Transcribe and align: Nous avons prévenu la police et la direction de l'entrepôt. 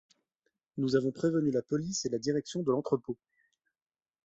Nous 0.77 0.95
avons 0.95 1.11
prévenu 1.11 1.51
la 1.51 1.61
police 1.61 2.05
et 2.05 2.09
la 2.09 2.17
direction 2.17 2.63
de 2.63 2.71
l'entrepôt. 2.71 3.19